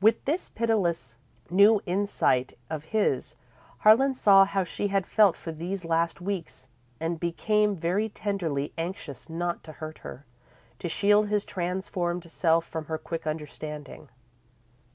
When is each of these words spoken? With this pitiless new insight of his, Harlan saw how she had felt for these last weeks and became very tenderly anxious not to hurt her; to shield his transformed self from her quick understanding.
With 0.00 0.24
this 0.24 0.48
pitiless 0.48 1.16
new 1.50 1.82
insight 1.84 2.54
of 2.70 2.86
his, 2.96 3.36
Harlan 3.80 4.14
saw 4.14 4.46
how 4.46 4.64
she 4.64 4.88
had 4.88 5.06
felt 5.06 5.36
for 5.36 5.52
these 5.52 5.84
last 5.84 6.18
weeks 6.18 6.70
and 6.98 7.20
became 7.20 7.76
very 7.76 8.08
tenderly 8.08 8.72
anxious 8.78 9.28
not 9.28 9.62
to 9.64 9.72
hurt 9.72 9.98
her; 9.98 10.24
to 10.78 10.88
shield 10.88 11.28
his 11.28 11.44
transformed 11.44 12.24
self 12.32 12.64
from 12.64 12.86
her 12.86 12.96
quick 12.96 13.26
understanding. 13.26 14.08